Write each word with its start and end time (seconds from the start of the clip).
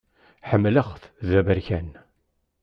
Ḥemmleɣ-t 0.49 1.03
d 1.27 1.29
aberkan. 1.39 1.89